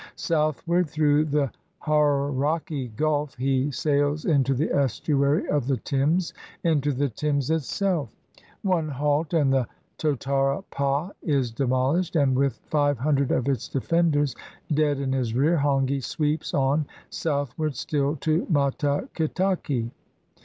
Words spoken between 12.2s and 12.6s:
with